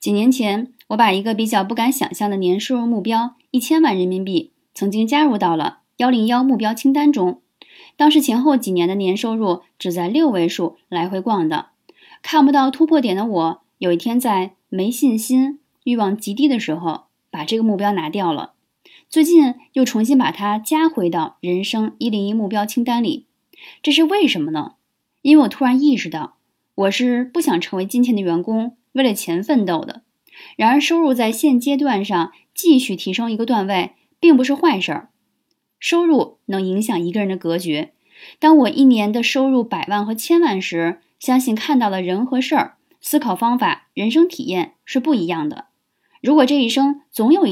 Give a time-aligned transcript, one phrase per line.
[0.00, 7.42] 几年前，我把一个比较不敢想象的年收入目标一千万人民币，曾经加入到了幺零幺目标清单中。
[7.98, 11.66] 当时前后几年的年收入只在六位数来回逛的，
[12.22, 18.54] 看不到突破点的我，有一天在没信心、欲望极低的时候，把这个目标拿掉了。
[19.10, 23.26] 最近又重新把它加回到人生一零一目标清单里，
[23.82, 24.76] 这是为什么呢？
[25.20, 26.36] 因为我突然意识到，
[26.74, 28.76] 我是不想成为金钱的员工。
[28.92, 30.02] 为了钱奋斗的，
[30.56, 35.10] 然而收入在现阶段上继续提升一个段位，并不是坏事儿。
[35.78, 37.90] 收入能影响一个人的格局。
[38.38, 45.66] 当我一年的收入百万和千万时，相信看到的人和事儿、思考方法、人生体验是不一样的。
[46.20, 47.48] 如果这一生总有一